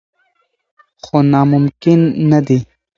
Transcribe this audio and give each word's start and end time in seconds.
خو 1.03 1.17
ناممکن 1.31 1.99
نه 2.29 2.39
دي. 2.47 2.57